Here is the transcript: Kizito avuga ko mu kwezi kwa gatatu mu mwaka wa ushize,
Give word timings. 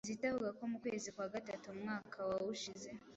Kizito 0.05 0.25
avuga 0.31 0.51
ko 0.57 0.63
mu 0.71 0.77
kwezi 0.83 1.07
kwa 1.15 1.25
gatatu 1.35 1.65
mu 1.73 1.79
mwaka 1.85 2.17
wa 2.29 2.37
ushize, 2.53 2.89